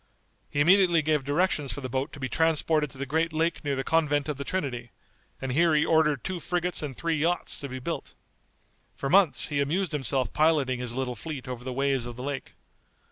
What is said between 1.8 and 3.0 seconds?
the boat to be transported to